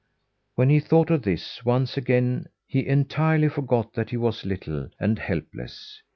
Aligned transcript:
When 0.55 0.71
he 0.71 0.79
thought 0.79 1.11
of 1.11 1.21
this, 1.21 1.63
once 1.63 1.95
again 1.95 2.47
he 2.65 2.87
entirely 2.87 3.49
forgot 3.49 3.93
that 3.93 4.09
he 4.09 4.17
was 4.17 4.43
little 4.43 4.89
and 4.99 5.19
helpless. 5.19 6.01